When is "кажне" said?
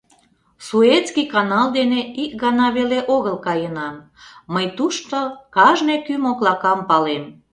5.55-5.95